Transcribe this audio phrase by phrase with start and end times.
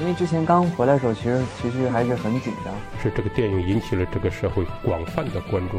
[0.00, 2.74] 因为之前刚回来的时候，其实其实还是很紧张。
[3.02, 5.78] 是这个电影引起了这个社会广泛的关注，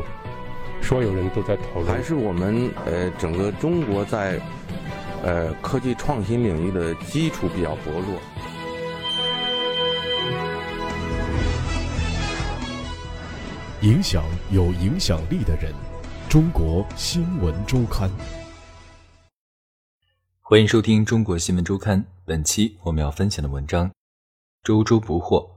[0.79, 1.87] 所有人都在讨论。
[1.87, 4.39] 还是我们呃整个中国在
[5.23, 8.21] 呃科技创新领域的基础比较薄弱。
[13.81, 15.73] 影响有影响力的人，
[16.29, 18.07] 中国新闻周刊。
[20.41, 21.99] 欢迎收听《中国新闻周刊》。
[22.23, 23.89] 本期我们要分享的文章：
[24.63, 25.49] 周周不惑。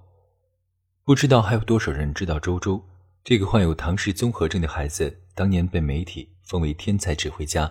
[1.05, 2.83] 不知道还有多少人知道周周
[3.23, 7.71] 这个患有唐氏综合症的孩子，当年被媒体封为天才指挥家，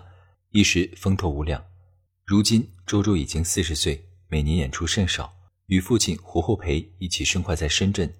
[0.50, 1.64] 一时风头无两。
[2.24, 5.34] 如今，周周已经四十岁，每年演出甚少，
[5.66, 8.12] 与父亲胡厚培一起生活在深圳。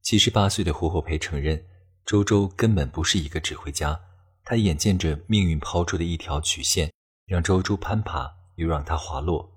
[0.00, 1.62] 七十八岁的胡厚培承认，
[2.06, 4.00] 周周根本不是一个指挥家，
[4.44, 6.90] 他眼见着命运抛出的一条曲线，
[7.26, 8.30] 让周周攀爬。
[8.56, 9.50] 又让他滑落，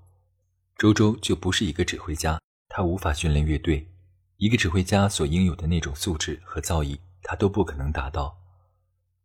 [0.76, 2.42] 周周就不是一个指挥家，
[2.78, 3.88] 他无法训练乐队，
[4.36, 8.38] 一个指挥家所应有的那种素质和造诣，他都不可能达到。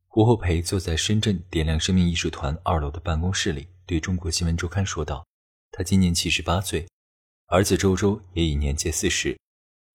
[0.08, 5.26] 胡厚培坐在深圳点亮生命艺术团二楼的办公室里，对中国新闻周刊说道
[5.70, 6.88] ：“他今年七十八岁，
[7.48, 9.38] 儿子周周也已年届四十，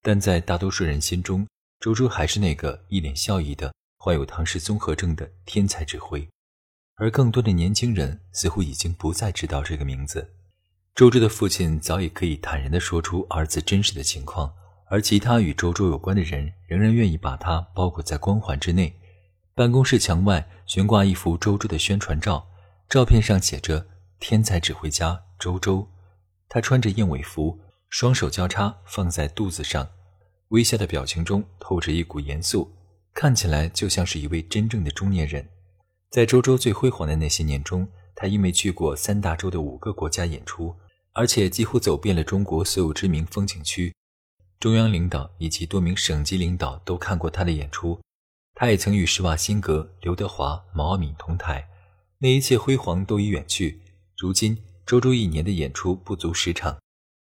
[0.03, 1.47] 但在大多数人心中，
[1.79, 6.29] 周周还是那个一脸笑意的患有唐氏综合症的天才指挥。”
[6.97, 10.35] 而更多的年轻人似乎已经不再知道这个名字。
[10.97, 14.51] 周周的父亲早已可以坦然地说出儿子真实的情况，
[14.89, 18.91] 而其他与周周有关的人仍然愿意把他包裹在光环之内。
[19.53, 22.47] 办公室墙外悬挂一幅周周的宣传照，
[22.89, 23.85] 照片上写着
[24.19, 25.87] “天才指挥家周周”。
[26.49, 27.59] 他穿着燕尾服，
[27.91, 29.87] 双手交叉放在肚子上，
[30.47, 32.71] 微笑的表情中透着一股严肃，
[33.13, 35.47] 看起来就像是一位真正的中年人。
[36.09, 40.75] 在周周最辉煌的那些年中，他因为去过三大洲的五个国家演出，
[41.17, 43.91] 而且几乎走遍了中国所有知名风景区，
[44.59, 47.99] 中央领导以及多名省级领导都看过他的演出。
[48.53, 51.67] 他也曾与施瓦辛格、刘德华、毛阿敏同台，
[52.19, 53.81] 那一切辉煌都已远去。
[54.15, 54.55] 如今，
[54.85, 56.77] 周周一年的演出不足十场，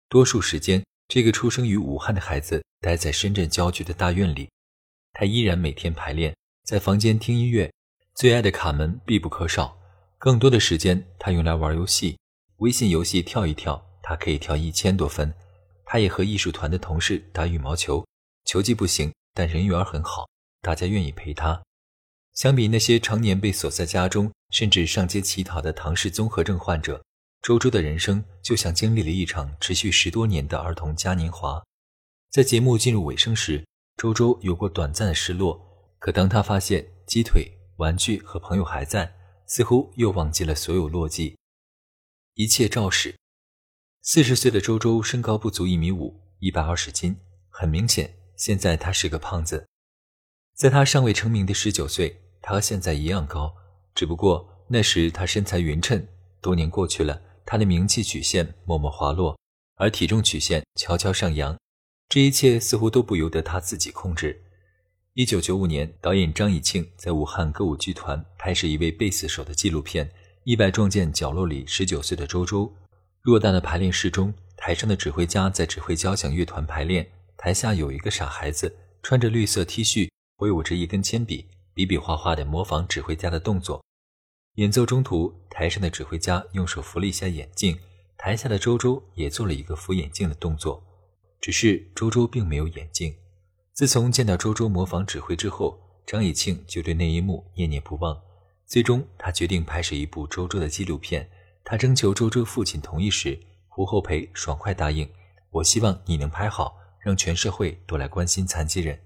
[0.09, 4.50] 多数时间，这个出生于武汉的孩子待在深圳郊区的大院里，
[5.12, 6.34] 他依然每天排练，
[6.65, 7.71] 在房间听音乐。
[8.16, 9.78] 最爱的卡门必不可少，
[10.19, 12.19] 更多的时间他用来玩游戏。
[12.59, 15.32] 微信游戏跳一跳，他可以跳一千多分。
[15.84, 18.04] 他也和艺术团的同事打羽毛球，
[18.44, 20.28] 球技不行，但人缘很好，
[20.62, 21.62] 大家愿意陪他。
[22.32, 27.03] 相比那些常年被锁在家中，甚至上街乞讨的唐氏综合症患者，
[27.43, 31.62] 周周的人生就像经历了一场持续十多年的儿童嘉年华。
[32.31, 33.64] 在节目进入尾声时，
[33.97, 35.60] 周周有过短暂的失落，
[35.98, 37.50] 可当他发现鸡腿。
[37.76, 39.12] 玩具和朋友还在，
[39.48, 41.34] 似乎又忘记了所有落寂，
[42.37, 43.15] 一切照史。
[44.03, 47.17] 四十岁的周周身高不足一米五，一百二十斤，
[47.49, 49.69] 很明显，现在他是个胖子。
[50.56, 53.55] 在他尚未成名的十九岁，他和现在一样高，
[53.94, 56.05] 只不过那时他身材匀称。
[56.41, 59.39] 多年过去了，他的名气曲线默默滑落，
[59.77, 61.56] 而体重曲线悄悄上扬。
[62.09, 64.43] 这一切似乎都不由得他自己控制。
[65.12, 70.11] 一九九五年，导演张以庆在武汉歌舞剧团拍摄一位贝斯手的纪录片，
[70.44, 72.71] 意外撞见角落里十九岁的周周。
[73.22, 83.82] 偌大的排练室中，台上的指挥家在指挥交响乐团排练，台下有一个傻孩子，穿着绿色 T 恤，挥舞着一根铅笔，比比划划地模仿指挥家的动作。
[84.56, 87.78] 演奏中途，台上的指挥家用手扶了一下眼镜，
[88.19, 90.84] 台下的周周也做了一个扶眼镜的动作，
[91.41, 93.15] 只是周周并没有眼镜。
[93.72, 98.21] 自从见到周周模仿指挥之后，张以庆就对那一幕念念不忘。
[98.66, 101.28] 最终，他决定拍摄一部周周的纪录片。
[101.62, 103.38] 他征求周周父亲同意时，
[103.69, 105.08] 胡厚培爽快答应
[105.50, 108.98] ：“我希望你能拍好，让全社会都来关心残疾人。”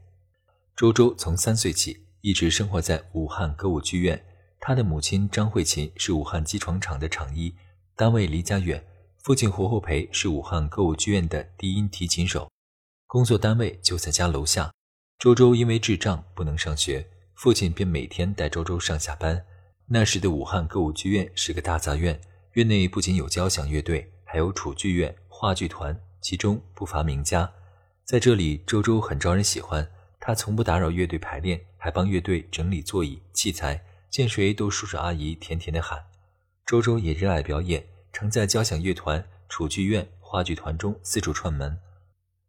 [0.75, 4.25] 周周从三岁起一直生活在武汉歌舞剧院，
[4.61, 7.55] 他的母亲张慧琴是武汉机床厂的厂医，
[7.95, 8.81] 单位离家远；
[9.19, 12.49] 父亲胡厚培是武汉歌舞剧院的低音提琴手。
[13.07, 14.73] 工作单位就在家楼下，
[15.19, 17.07] 周周因为智障不能上学，
[17.39, 19.45] 父亲便每天带周周上下班。
[19.87, 22.21] 那时的武汉歌舞剧院是个大杂院，
[22.55, 27.49] 院内不仅有交响乐队，还有楚剧院、话剧团，其中不乏名家。
[28.05, 29.89] 在这里，周周很招人喜欢，
[30.19, 36.07] 他从不打扰乐队排练，还帮乐队整理座椅器材，见谁都叔叔阿姨甜甜的喊。
[36.67, 41.79] 周周也热爱表演，常在交响乐团、楚剧院、话剧团中四处串门。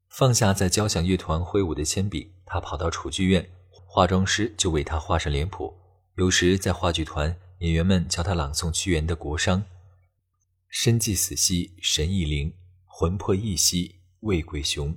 [0.10, 3.48] 放下在交响乐团挥舞的铅笔，他跑到楚剧院，
[3.92, 5.76] 化妆师就为他画上脸谱。
[6.16, 9.58] 有时在话剧团，演员们教他朗诵屈原的《国殇》
[10.70, 12.54] ：“身既死兮神亦灵，
[12.86, 14.96] 魂魄亦兮为鬼雄。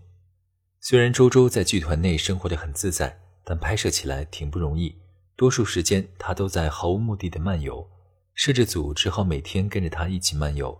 [0.78, 4.94] 虽然周周在剧团内生活的很自在，但拍摄起来挺不容易。
[5.36, 7.88] 多数时间他都在毫无目的的漫游，
[8.34, 10.78] 摄制组只好每天跟着他一起漫游。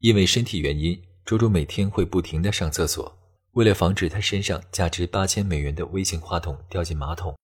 [0.00, 3.18] 因为身体原因，周周每天会不停地上厕所。
[3.52, 7.34] 为了防止他身上价值八千美元的微型话筒掉进马桶，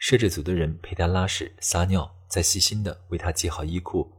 [0.00, 4.10] 摄制组的人陪他拉屎撒尿，再细心地为他系好衣裤。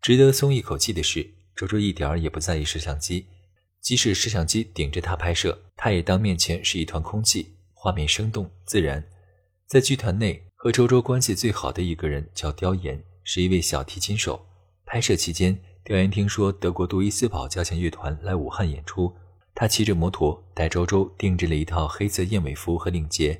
[0.00, 3.26] 值得松一口气的是，周周一点儿也不在意摄像机。
[3.82, 9.04] 即使摄像机顶着他拍摄，他也当面前是一团空气，画面生动自然。
[9.66, 14.46] 在剧团内和周周关系最好的一个人叫刁岩，是一位小提琴手。
[14.86, 19.14] 拍摄期间，刁岩听说德国杜伊斯堡交响乐团来武汉演出，
[19.54, 23.38] 他骑着摩托带周周定制了一套黑色燕尾服和领结。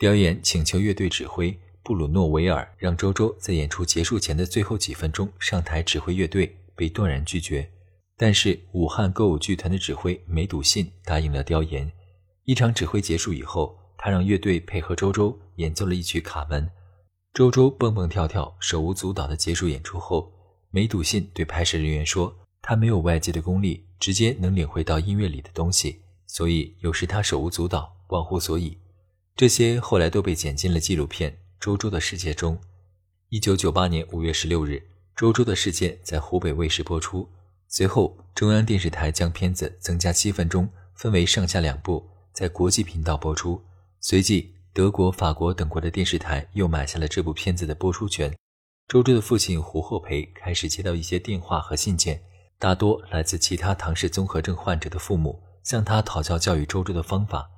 [0.00, 7.70] 刁岩请求乐队指挥布鲁诺维尔让周周在演出结束前的最后几分钟上台指挥乐队，被断然拒绝。
[8.16, 11.92] 但是武汉歌舞剧团的指挥梅笃信答应了刁岩。
[12.46, 16.64] 一场指挥结束以后，他让乐队配合周周演奏了一曲《卡门》。
[17.34, 20.32] 周周蹦蹦跳跳、手舞足蹈的结束演出后，
[20.70, 28.78] 梅笃信对拍摄人员说：“他没有外界的功力，直接能领会到音乐里的东西，所以有时他手舞足蹈、忘乎所以。”
[29.40, 32.60] 这些后来都被剪进了纪录片《周周的世界》中。
[33.30, 34.72] 一九九八年五月十六日，
[35.16, 37.26] 《周周的世界》在湖北卫视播出。
[37.66, 43.58] 随后，中央电视台将片子增加七分钟，分为上下两部，在国际频道播出。
[43.98, 48.30] 随即，德国、法国等国的电视台又买下了这部片子的播出权。
[48.88, 52.22] 周周的父亲胡厚培开始接到一些电话和信件，
[52.58, 57.50] 大多来自其他唐氏综合症患者的父母，向他讨教教育周周的方法。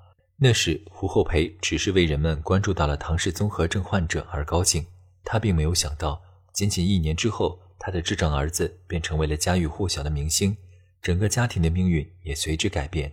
[0.45, 4.85] 那时，胡厚培只是为人们关注到了唐氏综合症患者而高兴，
[5.23, 6.21] 他并没有想到，
[6.53, 7.61] 仅仅一年之后。
[7.79, 10.57] 他的智障儿子便成为了家喻户晓的明星，
[11.01, 13.13] 整个家庭的命运也随之改变。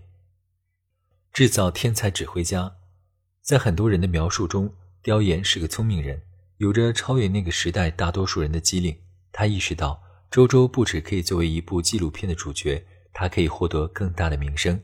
[1.33, 2.75] 制造天才指挥家，
[3.41, 4.71] 在很多人的描述中，
[5.01, 6.21] 刁岩是个聪明人，
[6.57, 8.95] 有着超越那个时代大多数人的机灵。
[9.31, 14.79] 他意识到，周周不止可以作为一部纪录片的主角，他可以获得更大的名声。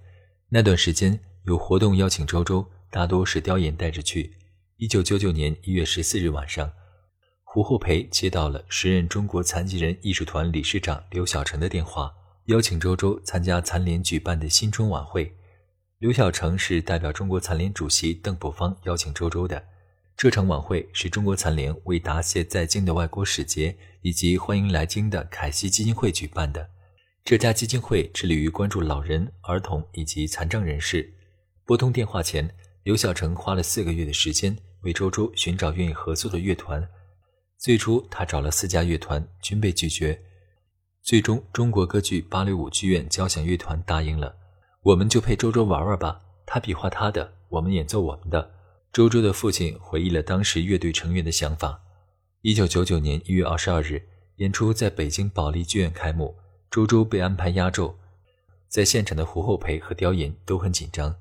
[0.50, 4.34] 那段时间有活动邀请周周，大多是刁岩带着去。
[4.78, 6.72] 一九九九年一月十四日晚上。
[7.44, 12.12] 胡厚培接到了时任中国残疾人艺术团理事长刘晓成的电话，
[12.46, 15.32] 邀请周周参加残联举办的新春晚会。
[16.00, 19.64] 刘晓成是代表中国残联主席邓朴方邀请周周的。
[20.18, 26.68] 这场晚会是中国残联为答谢在京的外国使节以及欢迎来京的凯西基金会举办的。
[27.24, 31.14] 这家基金会致力于关注老人、儿童以及残障人士。
[31.66, 32.48] 拨通电话前，
[32.84, 36.88] 刘晓成花了四个月的时间为周周寻找愿意合作的乐团。
[37.58, 40.22] 最初，他找了四家乐团，均被拒绝。
[41.02, 44.36] 最终，中国歌剧芭蕾舞剧院交响乐团答应了。
[44.84, 48.52] 我们就陪周周玩玩吧，他比划他的，我们演奏我们的。
[48.94, 51.82] 周周的父亲回忆了当时乐队成员的想法。
[52.42, 56.36] 一九九九年一月二十二日，演出在北京保利剧院开幕，
[56.70, 57.98] 周周被安排压轴。
[58.70, 61.16] 在现场的胡厚培和刁岩都很紧张，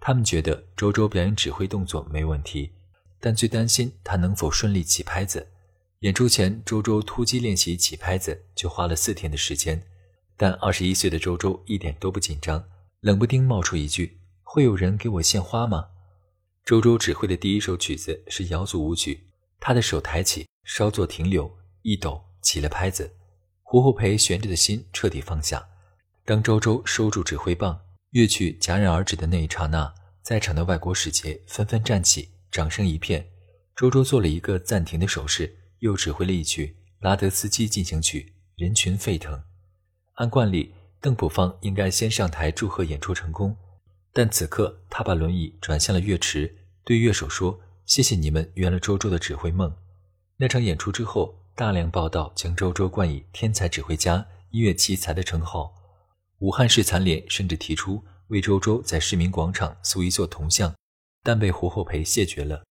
[0.00, 2.72] 他们觉得周周表演指挥动作没问题，
[3.20, 5.46] 但最担心他能否顺利起拍子。
[6.00, 9.80] 演出前，周周突击练习起拍子，就花了四天的时间。
[10.34, 12.64] 但二十一岁的周周一点都不紧张，
[13.00, 15.88] 冷不丁冒出一句：“会有人给我献花吗？”
[16.64, 19.28] 周周指挥的第一首曲子是瑶族舞曲，
[19.58, 23.14] 他的手抬起，稍作停留，一抖，起了拍子。
[23.62, 25.68] 胡厚培悬着的心彻底放下。
[26.24, 27.78] 当周周收住指挥棒，
[28.10, 33.26] 乐曲戛然而止的那一刹那，在场的外国使节纷纷站起，掌声一片。
[33.74, 35.56] 周周做了一个暂停的手势。
[35.80, 36.66] 又指挥了一曲
[36.98, 39.42] 《拉德斯基进行曲》，人群沸腾。
[40.16, 43.56] 按惯例，邓普方应该先上台祝贺演出成功，
[44.12, 49.74] 但此刻他把轮椅转向了乐池，对乐手说：“谢谢你们圆了周周的指挥梦。”
[50.36, 55.74] 那场演出之后，大量报道将周周冠以“天才指挥家”“音乐奇才”的称号。
[56.40, 60.74] 武汉市残联甚至提出为周周在市民广场塑一座铜像，
[61.22, 62.62] 但被胡厚培谢绝了。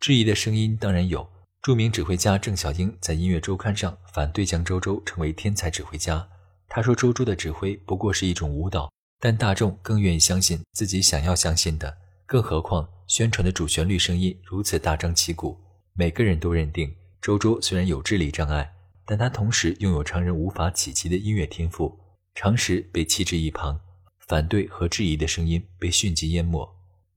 [0.00, 1.28] 质疑的声音当然有。
[1.62, 6.28] 著名指挥家郑小英在音乐周刊上反对将周周称为天才指挥家。
[6.68, 11.96] 他说：“周周的指挥不过是一种舞蹈，但大众更愿意相信自己想要相信的。
[12.26, 15.56] 更何况，宣传的主旋律声音如此大张旗鼓，
[15.94, 18.74] 每个人都认定周周虽然有智力障碍，
[19.06, 21.96] 但他同时拥有常人无法企及的音乐天赋，
[22.34, 23.80] 常时被弃置一旁。
[24.18, 26.66] 反对和质疑的声音被迅即淹没。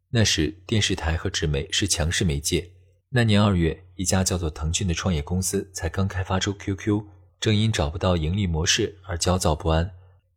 [0.10, 2.72] 那时，电视台和纸媒是强势媒介。”
[3.10, 7.03] 那年二月，一家叫做腾讯的创业公司才刚开发出 QQ，
[7.39, 9.91] 正因找不到盈利模式而焦躁不安，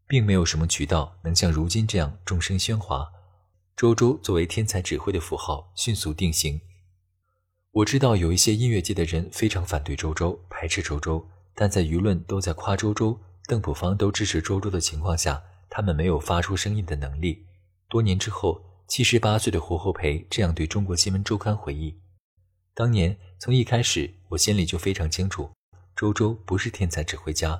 [0.06, 3.10] 并没有什么渠道能像如今这样众声喧哗。
[3.76, 6.60] 周周作为天才指挥的符号迅速定型。
[7.72, 13.18] 我知道有一些音乐界的人非常反对周周，排斥周周，但在舆论都在夸周周、
[13.48, 17.46] 邓普方都支持周周的情况下，他们没有发出声音的能力。
[17.88, 21.98] 多年之后，七十八岁的胡厚培这样对中国新闻周刊回忆：
[22.74, 25.50] 当年从一开始，我心里就非常清楚，
[25.96, 27.58] 周周不是天才指挥家，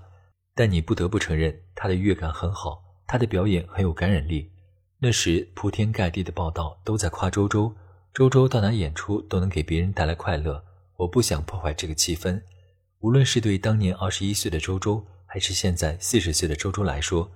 [0.54, 4.52] 但你不得不承认他的乐感很好，他的表演很有感染力。
[4.98, 7.74] 那时铺天盖地的报道都在夸周周。
[8.12, 10.62] 周周到哪演出都能给别人带来快乐，
[10.96, 12.42] 我不想破坏这个气氛。
[13.00, 17.30] 无论是对当年二十一岁的周周，还是现在四十岁的周周来说，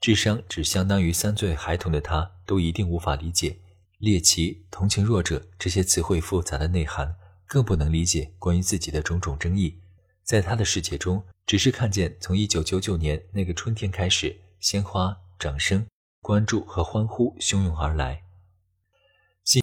[0.00, 3.58] 智商只相当于三岁孩童的他，都一定无法理解
[3.98, 7.14] 猎奇、同情弱者这些词汇复杂的内涵，
[7.46, 9.78] 更不能理解关于自己的种种争议。
[10.24, 15.86] 在他的世界中，只是看见从一九九九年那个春天开始，鲜花、掌声、
[16.22, 18.22] 关注和欢呼汹涌而来。